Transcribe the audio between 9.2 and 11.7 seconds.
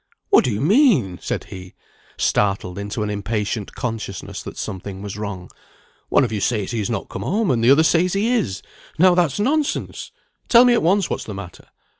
nonsense! Tell me at once what's the matter.